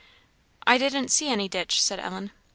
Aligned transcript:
"I 0.65 0.79
didn't 0.79 1.09
see 1.09 1.29
any 1.29 1.47
ditch," 1.47 1.79
said 1.79 1.99
Ellen. 1.99 2.31